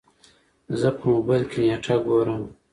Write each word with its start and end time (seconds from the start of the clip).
زه 0.79 0.89
په 0.97 1.03
موبايل 1.13 1.43
کې 1.51 1.59
نېټه 1.67 1.95
ګورم. 2.05 2.43